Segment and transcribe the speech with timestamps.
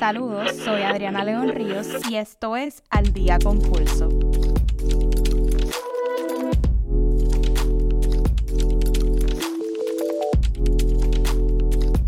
[0.00, 4.08] Saludos, soy Adriana León Ríos y esto es Al Día con Pulso.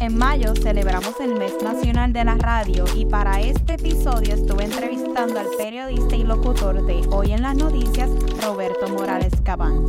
[0.01, 5.39] En mayo celebramos el Mes Nacional de la Radio y para este episodio estuve entrevistando
[5.39, 8.09] al periodista y locutor de Hoy en las Noticias,
[8.43, 9.85] Roberto Morales Cabán.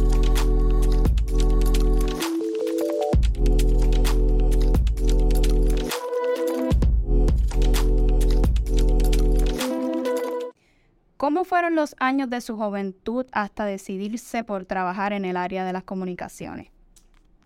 [11.24, 15.72] ¿Cómo fueron los años de su juventud hasta decidirse por trabajar en el área de
[15.72, 16.68] las comunicaciones?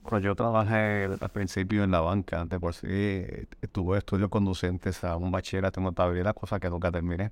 [0.02, 3.24] Bueno, yo trabajé al principio en la banca, de por sí
[3.72, 7.32] tuve estudios conducentes a un bachillerato en contabilidad, cosa que nunca terminé.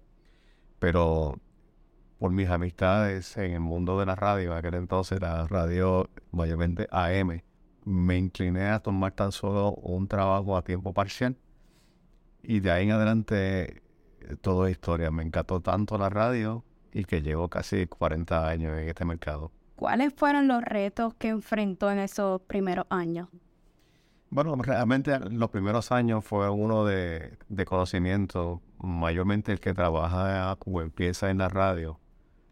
[0.78, 1.40] Pero
[2.20, 6.88] por mis amistades en el mundo de la radio, en aquel entonces la radio mayormente
[6.92, 7.42] AM,
[7.86, 11.36] me incliné a tomar tan solo un trabajo a tiempo parcial.
[12.44, 13.82] Y de ahí en adelante
[14.42, 15.12] todo historia.
[15.12, 19.52] Me encantó tanto la radio y que llevo casi 40 años en este mercado.
[19.76, 23.28] ¿Cuáles fueron los retos que enfrentó en esos primeros años?
[24.30, 31.30] Bueno, realmente los primeros años fue uno de, conocimiento, mayormente el que trabaja o empieza
[31.30, 32.00] en la radio,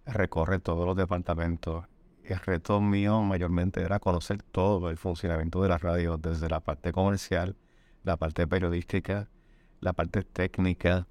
[0.05, 1.85] recorre todos los departamentos.
[2.23, 6.91] El reto mío mayormente era conocer todo el funcionamiento de la radio, desde la parte
[6.93, 7.58] comercial,
[8.03, 9.30] la parte periodística,
[9.81, 11.08] la parte técnica,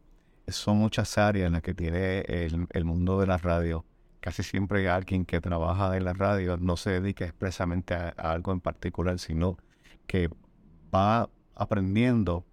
[0.49, 3.85] son muchas áreas en las que tiene el, mundo de la radio.
[4.21, 8.53] Casi siempre hay alguien que trabaja en la radio, no se dedica expresamente a, algo
[8.53, 9.59] en particular, sino
[10.07, 10.29] que
[10.95, 12.45] va aprendiendo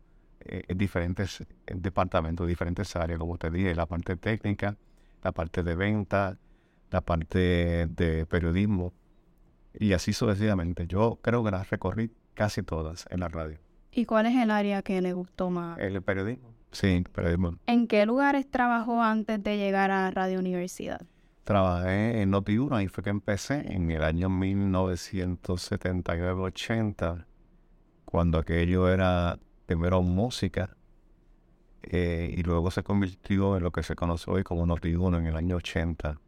[0.41, 4.77] eh, en diferentes departamentos, diferentes áreas, como te dije, la parte técnica,
[5.23, 6.37] la parte de venta,
[6.91, 8.93] la parte de periodismo,
[9.73, 10.87] y así sucesivamente.
[10.87, 13.59] Yo creo que las recorrí casi todas en la radio.
[13.91, 15.77] ¿Y cuál es el área que le gustó más?
[15.79, 16.53] El periodismo.
[16.71, 17.57] Sí, periodismo.
[17.65, 21.01] ¿En qué lugares trabajó antes de llegar a Radio Universidad?
[21.43, 27.25] Trabajé en Noti1, ahí fue que empecé en el año 1979-80,
[28.05, 30.77] cuando aquello era primero música
[31.83, 35.35] eh, y luego se convirtió en lo que se conoce hoy como Noti1 en el
[35.35, 36.19] año 80.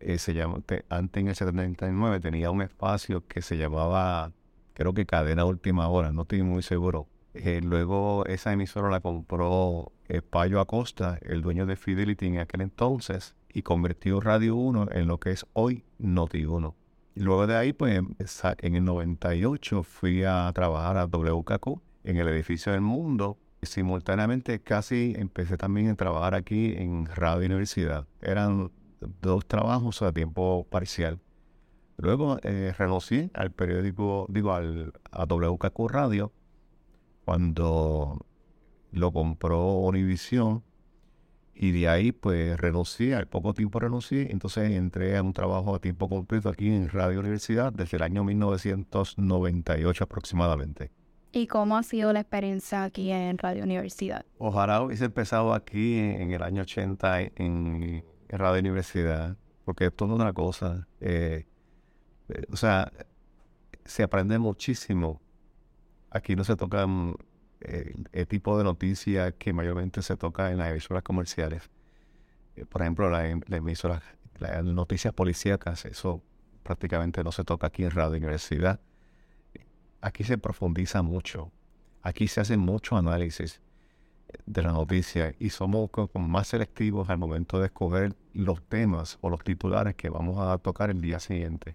[0.00, 4.32] Eh, se antes en el 79 tenía un espacio que se llamaba,
[4.74, 9.92] creo que Cadena Última Hora, no estoy muy seguro, eh, luego esa emisora la compró
[10.08, 15.08] eh, Payo Acosta, el dueño de Fidelity en aquel entonces, y convirtió Radio 1 en
[15.08, 16.76] lo que es hoy Noti 1.
[17.16, 18.00] Y luego de ahí, pues
[18.58, 23.38] en el 98 fui a trabajar a WKQ en el edificio del Mundo.
[23.62, 28.06] Simultáneamente casi empecé también a trabajar aquí en Radio Universidad.
[28.20, 28.70] Eran
[29.20, 31.20] dos trabajos a tiempo parcial.
[31.96, 36.32] Luego eh, renuncié al periódico, digo, al, a WKQ Radio
[37.24, 38.24] cuando
[38.92, 40.62] lo compró Univision
[41.54, 45.78] y de ahí pues renuncié, al poco tiempo renuncié, entonces entré a un trabajo a
[45.78, 50.90] tiempo completo aquí en Radio Universidad desde el año 1998 aproximadamente.
[51.32, 54.24] ¿Y cómo ha sido la experiencia aquí en Radio Universidad?
[54.38, 60.32] Ojalá hubiese empezado aquí en, el año 80 en, Radio Universidad, porque es toda una
[60.32, 60.86] cosa.
[61.00, 61.46] Eh,
[62.28, 62.92] eh, o sea,
[63.84, 65.20] se aprende muchísimo
[66.14, 67.16] Aquí no se tocan
[67.60, 71.68] eh, el tipo de noticias que mayormente se toca en las emisoras comerciales.
[72.54, 74.00] Eh, por ejemplo, la, emisora,
[74.38, 76.22] las noticias policíacas, eso
[76.62, 78.78] prácticamente no se toca aquí en Radio Universidad.
[80.00, 81.50] Aquí se profundiza mucho.
[82.00, 83.60] Aquí se hace mucho análisis
[84.46, 89.42] de la noticia y somos más selectivos al momento de escoger los temas o los
[89.42, 91.74] titulares que vamos a tocar el día siguiente.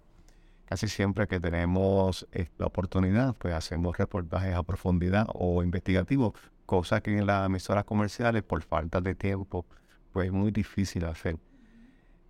[0.69, 2.28] Casi siempre que tenemos
[2.59, 6.34] la oportunidad, pues hacemos reportajes a profundidad o investigativos,
[6.68, 9.66] cosa que en las emisoras comerciales, por falta de tiempo,
[10.13, 11.38] pues es muy difícil hacer.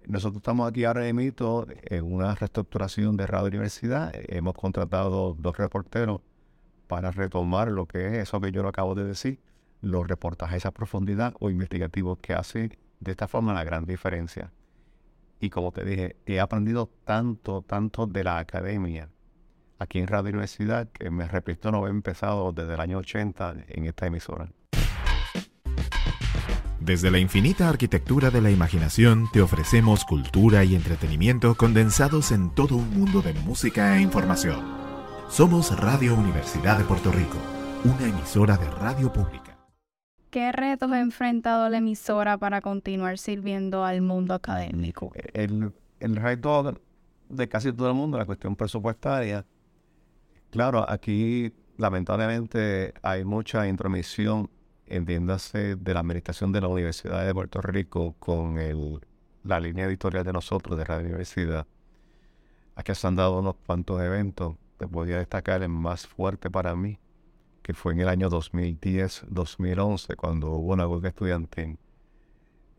[0.08, 4.14] Nosotros estamos aquí ahora mito en una reestructuración de Radio Universidad.
[4.14, 6.22] Hemos contratado dos reporteros
[6.88, 9.42] para retomar lo que es eso que yo lo acabo de decir,
[9.82, 12.72] los reportajes a profundidad o investigativos que hacen
[13.02, 14.54] de esta forma la gran diferencia.
[15.40, 19.10] Y como te dije, he aprendido tanto, tanto de la academia
[19.80, 23.86] aquí en Radio Universidad que me repito no he empezado desde el año 80 en
[23.86, 24.52] esta emisora.
[26.80, 32.76] Desde la infinita arquitectura de la imaginación te ofrecemos cultura y entretenimiento condensados en todo
[32.76, 34.60] un mundo de música e información.
[35.30, 37.38] Somos Radio Universidad de Puerto Rico,
[37.84, 39.49] una emisora de radio pública.
[40.30, 45.12] ¿Qué retos ha enfrentado la emisora para continuar sirviendo al mundo académico?
[45.34, 45.74] El,
[46.16, 46.80] reto
[47.30, 49.46] de casi todo el mundo, la cuestión presupuestaria.
[50.52, 54.50] Claro, aquí lamentablemente hay mucha intromisión
[54.90, 59.00] entiéndase, de la administración de la Universidad de Puerto Rico con el,
[59.44, 61.66] la línea editorial de nosotros, de Radio Universidad.
[62.76, 64.56] Aquí se han dado unos cuantos eventos.
[64.78, 67.00] Te podría destacar el más fuerte para mí,
[67.70, 71.78] que fue en el año 2010-2011, cuando hubo una huelga estudiantil.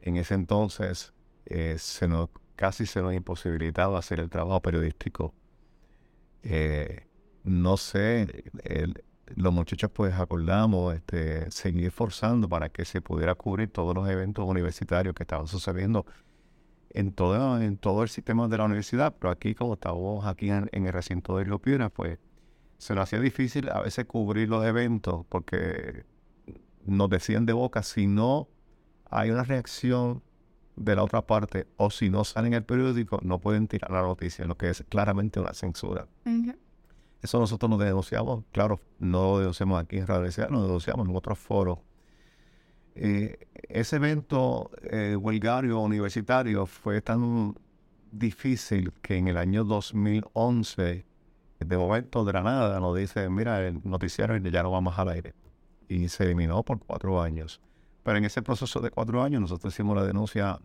[0.02, 1.12] En ese entonces
[1.46, 5.32] eh, se nos, casi se nos imposibilitaba hacer el trabajo periodístico.
[6.42, 7.06] Eh,
[7.44, 8.42] no sé,
[9.37, 14.44] los muchachos pues acordamos este, seguir esforzando para que se pudiera cubrir todos los eventos
[14.44, 16.04] universitarios que estaban sucediendo
[16.94, 21.37] en todo, el sistema de la universidad, pero aquí como estábamos aquí en, el recinto
[21.37, 22.19] de Río Piedra, pues
[22.80, 26.06] se nos hacía difícil a veces cubrir los eventos porque
[26.86, 28.48] nos decían de boca si no
[29.10, 30.22] hay una reacción
[30.76, 34.00] de la otra parte o si no sale en el periódico no pueden tirar la
[34.00, 36.08] noticia, lo que es claramente una censura.
[37.20, 41.38] Eso nosotros nos denunciamos, claro, no lo denunciamos aquí en Radio lo denunciamos en otros
[41.38, 41.80] foros.
[42.94, 47.54] Eh, ese evento eh, huelgario universitario fue tan
[48.10, 51.09] difícil que en el año 2011,
[51.60, 55.34] de momento de la nada, nos dice, mira, el noticiario ya no vamos al aire.
[55.88, 57.60] Y se eliminó por cuatro años.
[58.02, 60.58] Pero en ese proceso de cuatro años nosotros hicimos la denuncia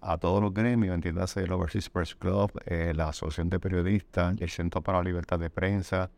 [0.00, 4.48] a todos los gremios, entiéndase el Overseas Press Club, eh, la Asociación de Periodistas, el
[4.48, 6.10] Centro para la Libertad de Prensa.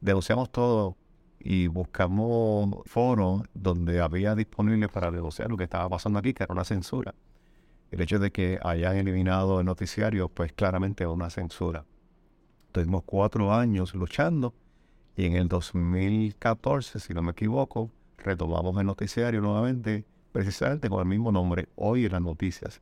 [0.00, 0.96] Denunciamos todo
[1.38, 6.52] y buscamos foros donde había disponible para denunciar lo que estaba pasando aquí, que era
[6.52, 7.14] una censura.
[7.90, 11.84] El hecho de que hayan eliminado el noticiario, pues claramente es una censura.
[12.72, 14.54] Tuvimos cuatro años luchando
[15.14, 21.06] y en el 2014, si no me equivoco, retomamos el noticiario nuevamente precisamente con el
[21.06, 22.80] mismo nombre, hoy en las noticias.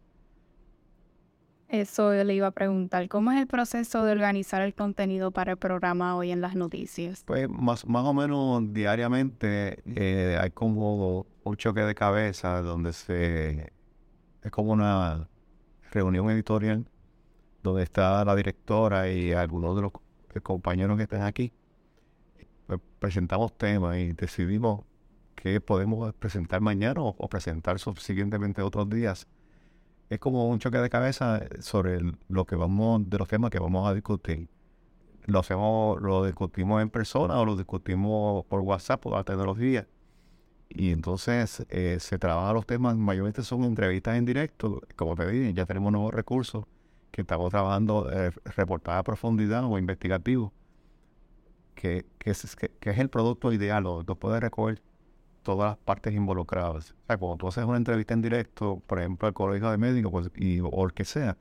[1.68, 5.56] Eso le iba a preguntar, ¿cómo es el proceso de organizar el contenido para el
[5.56, 7.22] programa hoy en las noticias?
[7.24, 13.72] Pues más, más o menos diariamente eh, hay como un choque de cabeza donde se...
[14.42, 15.28] es como una
[15.92, 16.86] reunión editorial
[17.62, 19.92] donde está la directora y algunos de los
[20.42, 21.52] compañeros que están aquí.
[22.66, 24.84] Pues presentamos temas y decidimos
[25.34, 29.26] que podemos presentar mañana o, presentar subsiguientemente otros días.
[30.08, 33.88] Es como un choque de cabeza sobre lo que vamos, de los temas que vamos
[33.88, 34.48] a discutir.
[35.26, 39.86] Lo hacemos, lo discutimos en persona o lo discutimos por WhatsApp o la tecnología.
[40.68, 44.82] Y entonces eh, se trabajan los temas, mayormente son entrevistas en directo.
[44.96, 46.64] Como te dije, ya tenemos nuevos recursos
[47.10, 50.52] que estamos trabajando, eh, reportaje a profundidad o investigativo,
[51.74, 54.82] que, que, es, que, es el producto ideal, lo, lo puede recoger
[55.42, 56.92] todas las partes involucradas.
[56.92, 60.10] O sea, cuando tú haces una entrevista en directo, por ejemplo, al colegio de médicos
[60.12, 61.36] pues, y, o el que sea,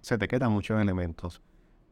[0.00, 1.42] se te quedan muchos elementos.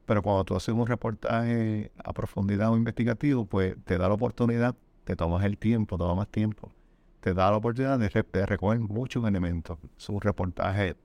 [0.06, 4.74] Pero cuando tú haces un reportaje a profundidad o investigativo, pues te da la oportunidad,
[5.04, 6.72] te tomas el tiempo, toma más tiempo,
[7.20, 9.78] te da la oportunidad de, recoger muchos elementos.
[9.96, 10.96] Es un reportaje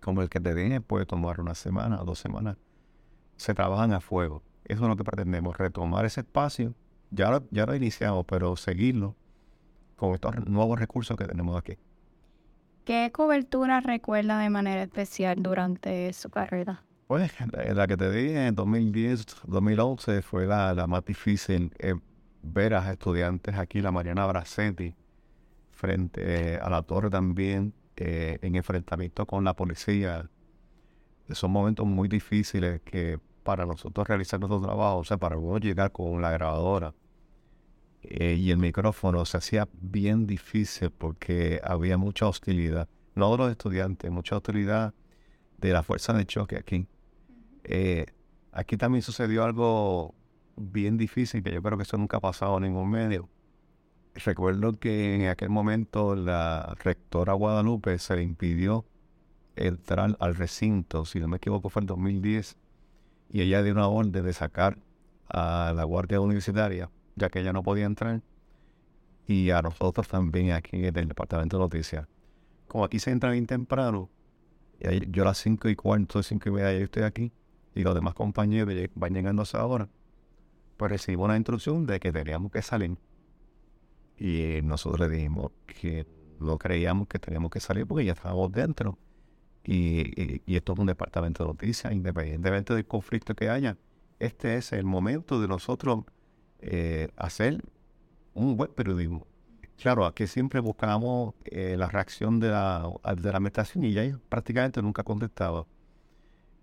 [0.00, 2.56] como el que te dije puede tomar una semana o dos semanas.
[3.36, 4.42] Se trabajan a fuego.
[4.64, 6.74] Eso es lo que pretendemos, retomar ese espacio.
[7.10, 9.16] Ya ya lo iniciamos, pero seguirlo
[9.96, 11.78] con estos nuevos recursos que tenemos aquí.
[12.84, 16.84] ¿Qué cobertura recuerda de manera especial durante su carrera?
[17.06, 17.30] Pues
[17.74, 21.72] la, que te dije en 2010, 2011 fue la, más difícil.
[21.78, 21.94] Eh,
[22.42, 24.94] ver a estudiantes aquí, la Mariana Bracetti,
[25.70, 30.30] frente eh, a la torre también, eh, en enfrentamiento con la policía.
[31.32, 35.90] Son momentos muy difíciles que para nosotros realizar nuestro trabajo, o sea, para uno llegar
[35.90, 36.94] con la grabadora
[38.02, 43.50] eh, y el micrófono se hacía bien difícil porque había mucha hostilidad, no de los
[43.50, 44.94] estudiantes, mucha hostilidad
[45.58, 46.86] de la fuerza de choque aquí.
[47.64, 48.06] Eh,
[48.52, 50.14] aquí también sucedió algo
[50.56, 53.28] bien difícil, que yo creo que eso nunca ha pasado en ningún medio.
[54.24, 58.84] Recuerdo que en aquel momento la rectora Guadalupe se le impidió
[59.54, 62.56] entrar al recinto, si no me equivoco fue en 2010,
[63.30, 64.78] y ella dio una orden de sacar
[65.28, 68.22] a la guardia universitaria ya que ella no podía entrar,
[69.26, 72.06] y a nosotros también aquí en el departamento de noticias.
[72.66, 74.08] Como aquí se entra bien temprano,
[74.80, 77.32] yo a las cinco y cuarto, cinco y media ya estoy aquí,
[77.74, 79.88] y los demás compañeros van llegando a esa hora,
[80.76, 82.96] pues recibimos una instrucción de que teníamos que salir.
[84.18, 86.06] Y nosotros dijimos que
[86.40, 88.98] no creíamos que teníamos que salir porque ya estábamos dentro.
[89.64, 93.76] Y, y, esto es un departamento de noticias, independientemente del conflicto que haya.
[94.18, 96.04] Este es el momento de nosotros
[96.60, 97.62] eh, hacer
[98.34, 99.26] un buen periodismo.
[99.80, 104.82] Claro, aquí siempre buscamos eh, la reacción de la, de la administración y ya prácticamente
[104.82, 105.66] nunca contestaba.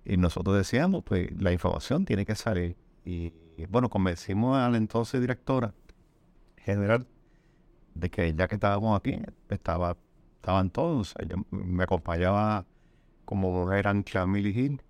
[0.03, 2.75] Y nosotros decíamos, pues la información tiene que salir.
[3.05, 3.33] Y,
[3.69, 5.73] bueno, convencimos a la entonces directora
[6.57, 7.07] general
[7.95, 9.97] de que ya que estábamos aquí, estaba,
[10.35, 11.15] estaban todos.
[11.49, 12.65] me acompañaba
[13.25, 14.81] como eran Camille Hill,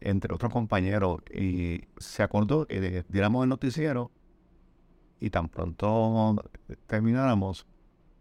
[0.00, 4.12] entre otros compañeros, y se acordó que diéramos el noticiero
[5.18, 6.36] y tan pronto
[6.86, 7.66] termináramos,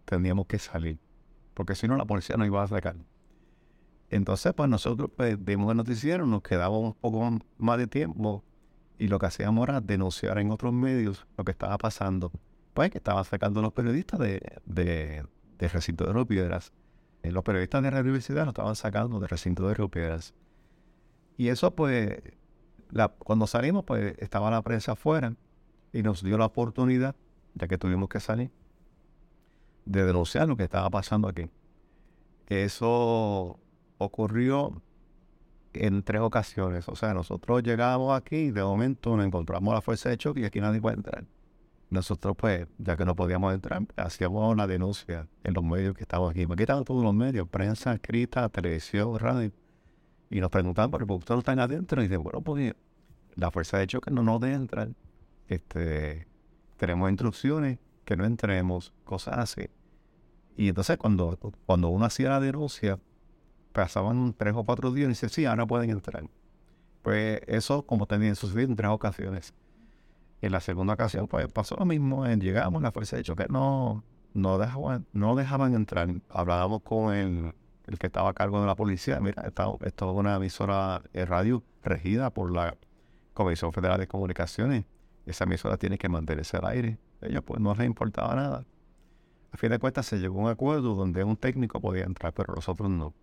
[0.06, 1.00] teníamos que salir,
[1.54, 2.96] porque si no la policía nos iba a sacar.
[4.10, 8.44] Entonces, pues nosotros pues, dimos el noticiero, nos quedaba un poco más de tiempo
[8.98, 12.32] y lo que hacíamos era denunciar en otros medios lo que estaba pasando.
[12.74, 15.26] Pues que estaban sacando los periodistas de, de,
[15.60, 16.74] recinto de Río Piedras.
[17.22, 20.34] Eh, los periodistas de la universidad lo estaban sacando de recinto de Río Piedras.
[21.38, 22.22] Y eso pues,
[23.20, 25.36] cuando salimos pues estaba la prensa afuera
[25.92, 27.16] y nos dio la oportunidad,
[27.56, 28.52] ya que tuvimos que salir,
[29.86, 31.50] de denunciar lo que estaba pasando aquí.
[32.48, 33.60] Eso
[33.98, 34.82] ocurrió
[35.74, 36.88] en tres ocasiones.
[36.88, 40.46] O sea, nosotros llegamos aquí y de momento nos encontramos la fuerza de choque y
[40.46, 41.26] aquí nadie puede entrar.
[41.94, 46.32] Nosotros, pues, ya que no podíamos entrar, hacíamos la denuncia en los medios que estaban
[46.32, 46.42] aquí.
[46.42, 49.52] Aquí estaban todos los medios, prensa, escrita, televisión, radio.
[50.32, 52.02] Y nos preguntaban, ¿por qué ustedes no adentro?
[52.02, 52.74] Y dicen, bueno, pues
[53.36, 54.90] la fuerza de choque no nos deja entrar.
[55.48, 56.26] Este,
[56.78, 59.70] tenemos instrucciones que no entremos, cosas así.
[60.58, 63.00] Y entonces cuando, cuando uno hacía la denuncia,
[63.72, 66.28] pasaban tres o cuatro días y dice, sí, ahora pueden entrar.
[67.04, 69.54] Pues eso, como tenía sucedido en tres ocasiones.
[70.44, 72.26] En la segunda ocasión, pues pasó lo mismo.
[72.28, 76.10] llegamos, la fuerza de choque no, no, dejaban, no dejaban entrar.
[76.28, 77.54] Hablábamos con el,
[77.88, 79.22] el que estaba a cargo de la policía.
[79.22, 82.76] Mira, esto, es una emisora de radio regida por la
[83.34, 84.84] Comisión Federal de Comunicaciones.
[85.26, 86.98] Esa emisora tiene que mantenerse al aire.
[87.22, 88.66] Ellos pues no les importaba nada.
[89.54, 92.54] A fin de cuentas se llegó a un acuerdo donde un técnico podía entrar, pero
[92.54, 93.14] nosotros no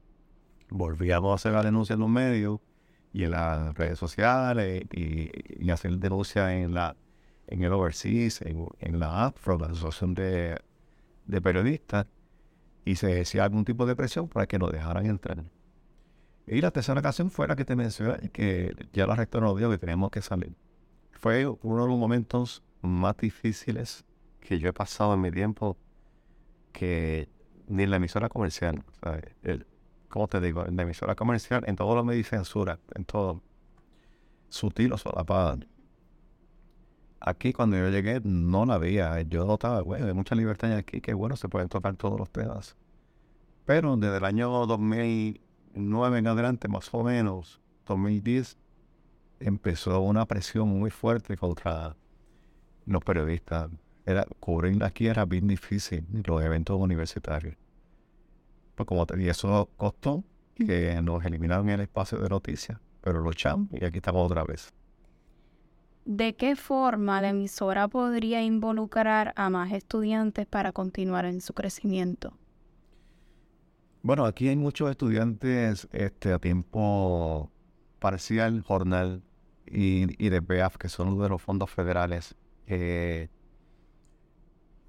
[0.70, 2.60] volvíamos a hacer la denuncia en los medios
[3.12, 6.96] y en las redes sociales y, hacer denuncia en la
[7.50, 10.60] en el Overseas, en, la APRO, la Asociación de,
[11.42, 12.06] Periodistas,
[12.84, 15.44] y se decía algún tipo de presión para que nos dejaran entrar.
[16.46, 19.70] Y la tercera ocasión fue la que te mencioné, que ya la rectora nos dijo
[19.70, 20.54] que teníamos que salir.
[21.10, 24.04] Fue uno de los momentos más difíciles
[24.40, 25.76] que yo he pasado en mi tiempo
[26.72, 27.28] que
[27.68, 28.82] ni en la emisora comercial.
[29.42, 29.66] El,
[30.08, 30.64] ¿cómo te digo?
[30.66, 33.42] En la emisora comercial, en todo lo me dice censura, en todo.
[34.48, 35.58] Sutil o solapada.
[37.20, 39.20] Aquí cuando yo llegué no la había.
[39.22, 42.76] Yo notaba, güey, hay mucha libertad aquí, que bueno, se pueden tocar todos los temas.
[43.66, 48.56] Pero desde el año 2009 en adelante, más o menos, 2010,
[49.38, 51.94] empezó una presión muy fuerte contra
[52.86, 53.70] los periodistas.
[54.06, 57.54] Era, cubrir aquí era bien difícil, los eventos universitarios.
[58.74, 60.24] Pues te dije, eso costó
[60.54, 64.72] que nos eliminaron el espacio de noticias, pero luchamos y aquí estamos otra vez.
[66.04, 72.32] ¿De qué forma la emisora podría involucrar a más estudiantes para continuar en su crecimiento?
[74.02, 77.50] Bueno, aquí hay muchos estudiantes este, a tiempo
[77.98, 79.22] parcial, jornal
[79.66, 82.34] y, de PEAF, que son de los fondos federales.
[82.66, 83.28] Eh,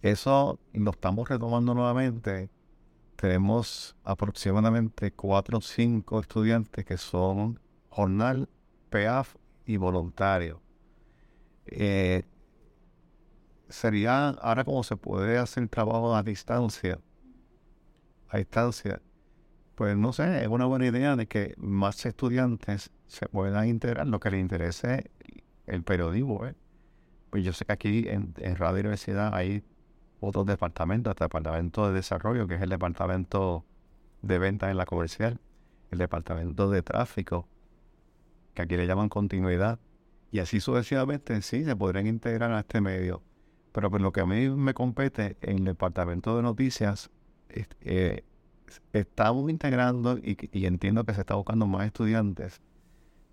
[0.01, 2.49] eso lo estamos retomando nuevamente
[3.21, 8.49] tenemos aproximadamente cuatro o cinco estudiantes que son jornal,
[8.89, 10.59] PEAF y voluntario.
[11.71, 12.23] Eh,
[13.69, 16.99] sería, ahora como se puede hacer trabajo a distancia,
[18.29, 19.01] a distancia,
[19.75, 24.19] pues no sé, es una buena idea de que más estudiantes se puedan integrar lo
[24.19, 25.09] que les interese
[25.65, 26.45] el periodismo.
[26.45, 26.55] ¿eh?
[27.29, 29.63] Pues yo sé que aquí en, en Radio Universidad hay
[30.19, 33.65] otros departamentos, el departamento de desarrollo, que es el departamento
[34.21, 35.39] de ventas en la comercial,
[35.89, 37.47] el departamento de tráfico,
[38.53, 39.79] que aquí le llaman continuidad,
[40.31, 43.21] y así sucesivamente sí se podrían integrar a este medio.
[43.71, 47.09] Pero por lo que a mí me compete en el departamento de noticias,
[47.49, 48.23] eh,
[48.93, 52.61] estamos integrando y, y, entiendo que se está buscando más estudiantes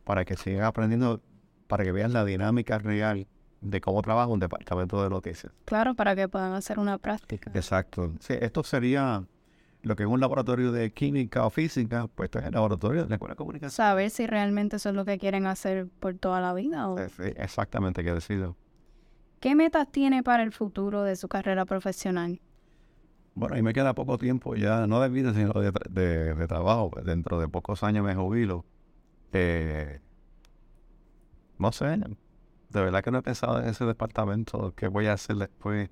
[0.05, 1.21] para que sigan aprendiendo,
[1.69, 3.29] para que vean la dinámica real
[3.61, 5.53] de cómo trabaja un departamento de noticias.
[5.65, 7.51] Claro, para que puedan hacer una práctica.
[7.55, 8.13] Exacto.
[8.21, 9.25] Sí, esto sería
[9.83, 13.09] lo que es un laboratorio de química o física, pues esto es el laboratorio de
[13.09, 13.71] la escuela de comunicación.
[13.71, 16.89] Saber si realmente eso es lo que quieren hacer por toda la vida.
[16.89, 16.99] ¿o?
[16.99, 18.57] Exactamente, que decido.
[19.41, 22.41] ¿Qué metas tiene para el futuro de su carrera profesional?
[23.35, 26.91] Bueno, y me queda poco tiempo ya, no de vida, sino de, de, trabajo.
[26.91, 28.65] Pues dentro de pocos años me jubilo.
[29.33, 30.01] Eh,
[31.59, 35.37] no sé, de verdad que no he pensado en ese departamento, qué voy a hacer
[35.37, 35.91] después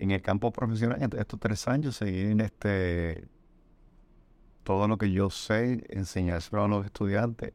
[0.00, 3.28] en el campo profesional, estos tres años, seguir este
[4.66, 7.52] todo lo que yo sé, enseñárselo a los estudiantes.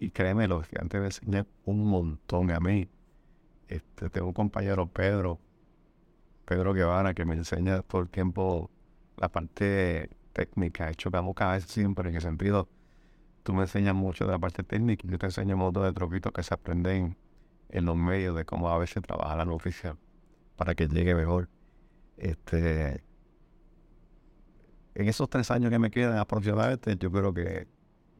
[0.00, 2.88] Y créeme, los estudiantes me enseñan un montón a mí.
[3.68, 5.38] Este, tengo un compañero, Pedro,
[6.44, 8.68] Pedro Guevara, que me enseña todo el tiempo
[9.16, 10.92] la parte técnica.
[10.94, 12.68] Chocamos vez siempre en el sentido,
[13.44, 15.92] tú me enseñas mucho de la parte técnica y yo te enseño un montón de
[15.92, 17.16] truquitos que se aprenden
[17.68, 19.96] en los medios de cómo a veces trabaja la noticia
[20.56, 21.48] para que llegue mejor.
[22.20, 23.02] Este,
[24.94, 27.66] en esos tres años que me quedan aproximadamente, yo creo que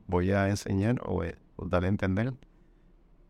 [0.07, 2.33] voy a enseñar o, eh, darle a entender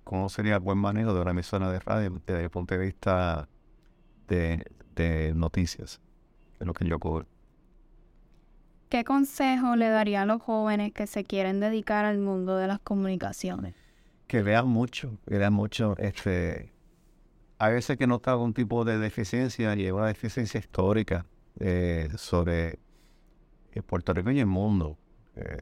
[0.04, 3.48] cómo sería el buen manejo de una emisora de radio desde el punto de vista
[4.28, 6.00] de, de noticias,
[6.60, 7.26] de lo que yo cubro.
[8.88, 12.78] ¿Qué consejo le daría a los jóvenes que se quieren dedicar al mundo de las
[12.78, 13.74] comunicaciones?
[14.28, 15.96] Que vean mucho, que vean mucho.
[15.98, 16.72] Este,
[17.60, 21.26] a veces que nota algún tipo de deficiencia y es una deficiencia histórica
[21.58, 22.78] eh, sobre
[23.72, 24.96] eh, Puerto Rico y el mundo.
[25.36, 25.58] Eh,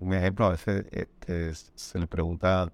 [0.00, 2.72] un ejemplo, a veces este, se les pregunta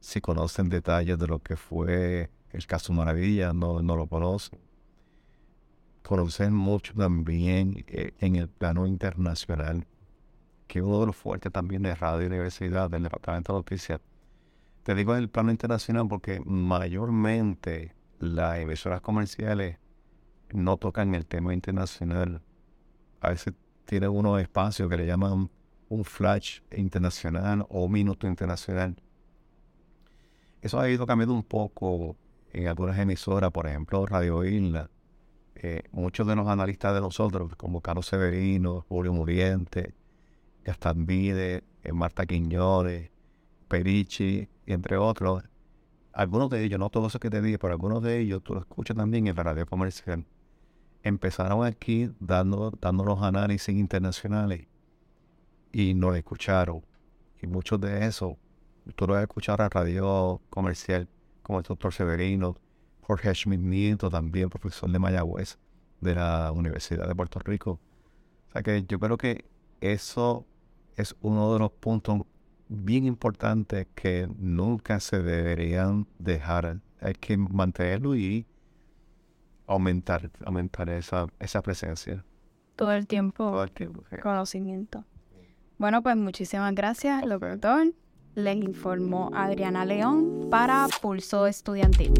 [0.00, 4.58] si conocen detalles de lo que fue el caso Maravilla, no, no lo conocen.
[6.02, 9.86] Conocen mucho también en el plano internacional,
[10.66, 14.00] que uno de los fuertes también de Radio Universidad, del Departamento de Noticias.
[14.82, 19.78] Te digo en el plano internacional porque mayormente las emisoras comerciales
[20.52, 22.42] no tocan el tema internacional.
[23.20, 25.50] A veces tiene unos espacios que le llaman
[25.88, 28.96] un flash internacional o un minuto internacional.
[30.60, 32.16] Eso ha ido cambiando un poco
[32.52, 34.90] en algunas emisoras, por ejemplo Radio Isla.
[35.54, 39.94] Eh, muchos de los analistas de nosotros, como Carlos Severino, Julio Muriente,
[40.64, 43.11] Gastan Vide, eh, Marta Quiñones,
[43.72, 45.42] Perichi, entre otros,
[46.12, 48.60] algunos de ellos, no todos esos que te dije, pero algunos de ellos tú lo
[48.60, 50.26] escuchas también en la radio comercial
[51.02, 54.66] empezaron aquí dando, dando los análisis internacionales
[55.72, 56.84] y nos escucharon.
[57.40, 58.34] Y muchos de esos,
[58.94, 61.08] tú lo vas a escuchar a radio comercial,
[61.42, 62.56] como el doctor Severino,
[63.02, 65.58] Jorge Schmidt Nieto, también profesor de Mayagüez,
[66.00, 67.80] de la Universidad de Puerto Rico.
[68.48, 69.44] O sea que yo creo que
[69.80, 70.46] eso
[70.96, 72.22] es uno de los puntos
[72.72, 76.80] bien importantes que nunca se deberían dejar.
[77.00, 78.46] Hay que mantenerlo y
[79.66, 82.24] aumentar, aumentar esa, esa presencia.
[82.76, 83.50] Todo el tiempo.
[83.50, 84.02] Todo el tiempo.
[84.22, 85.04] Conocimiento.
[85.78, 87.92] Bueno, pues muchísimas gracias, doctor.
[88.34, 92.12] Les informó Adriana León para Pulso Estudiantil.